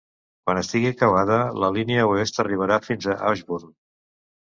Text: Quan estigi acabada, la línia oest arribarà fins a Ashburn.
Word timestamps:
Quan 0.45 0.59
estigi 0.59 0.87
acabada, 0.91 1.37
la 1.63 1.69
línia 1.75 2.05
oest 2.13 2.39
arribarà 2.45 2.79
fins 2.87 3.07
a 3.15 3.19
Ashburn. 3.33 3.71